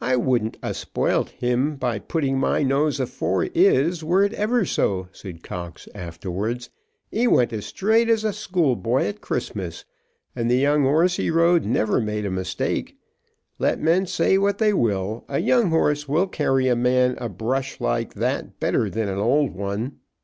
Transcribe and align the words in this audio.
"I 0.00 0.14
wouldn't 0.14 0.58
'a 0.62 0.72
spoilt 0.74 1.30
him 1.30 1.74
by 1.74 1.98
putting 1.98 2.38
my 2.38 2.62
nose 2.62 3.00
afore 3.00 3.46
'is, 3.52 4.04
were 4.04 4.22
it 4.22 4.32
ever 4.34 4.64
so," 4.64 5.08
said 5.10 5.42
Cox 5.42 5.88
afterwards. 5.92 6.70
"He 7.10 7.26
went 7.26 7.52
as 7.52 7.66
straight 7.66 8.08
as 8.08 8.22
a 8.22 8.32
schoolboy 8.32 9.06
at 9.06 9.20
Christmas, 9.20 9.84
and 10.36 10.48
the 10.48 10.54
young 10.54 10.84
horse 10.84 11.16
he 11.16 11.30
rode 11.32 11.64
never 11.64 12.00
made 12.00 12.24
a 12.24 12.30
mistake. 12.30 12.96
Let 13.58 13.80
men 13.80 14.06
say 14.06 14.38
what 14.38 14.58
they 14.58 14.72
will, 14.72 15.24
a 15.28 15.40
young 15.40 15.70
horse 15.70 16.08
will 16.08 16.28
carry 16.28 16.68
a 16.68 16.76
man 16.76 17.16
a 17.18 17.28
brush 17.28 17.80
like 17.80 18.14
that 18.14 18.60
better 18.60 18.88
than 18.88 19.08
an 19.08 19.18
old 19.18 19.50
one. 19.52 19.98